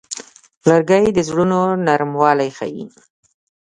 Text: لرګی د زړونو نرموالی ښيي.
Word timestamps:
لرګی 0.69 1.05
د 1.13 1.19
زړونو 1.27 1.59
نرموالی 1.85 2.49
ښيي. 2.57 2.85